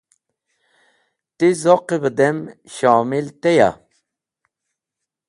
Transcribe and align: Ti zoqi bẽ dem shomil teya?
Ti 1.37 1.47
zoqi 1.63 1.95
bẽ 2.03 2.13
dem 2.17 2.37
shomil 2.75 3.27
teya? 3.41 3.69